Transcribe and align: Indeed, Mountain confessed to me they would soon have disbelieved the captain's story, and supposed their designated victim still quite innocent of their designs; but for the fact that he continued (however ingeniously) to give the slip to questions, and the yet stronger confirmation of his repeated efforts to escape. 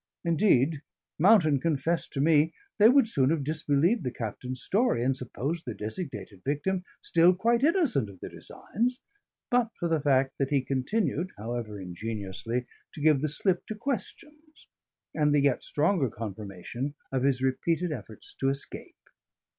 Indeed, 0.25 0.81
Mountain 1.19 1.59
confessed 1.59 2.11
to 2.13 2.21
me 2.21 2.55
they 2.79 2.89
would 2.89 3.07
soon 3.07 3.29
have 3.29 3.43
disbelieved 3.43 4.03
the 4.03 4.09
captain's 4.09 4.59
story, 4.63 5.03
and 5.03 5.15
supposed 5.15 5.63
their 5.67 5.75
designated 5.75 6.41
victim 6.43 6.83
still 7.03 7.35
quite 7.35 7.63
innocent 7.63 8.09
of 8.09 8.19
their 8.19 8.31
designs; 8.31 8.99
but 9.51 9.69
for 9.77 9.87
the 9.87 10.01
fact 10.01 10.39
that 10.39 10.49
he 10.49 10.61
continued 10.61 11.29
(however 11.37 11.79
ingeniously) 11.79 12.65
to 12.93 12.99
give 13.01 13.21
the 13.21 13.29
slip 13.29 13.63
to 13.67 13.75
questions, 13.75 14.67
and 15.13 15.35
the 15.35 15.39
yet 15.41 15.61
stronger 15.63 16.09
confirmation 16.09 16.95
of 17.11 17.21
his 17.21 17.43
repeated 17.43 17.91
efforts 17.91 18.33
to 18.39 18.49
escape. 18.49 18.97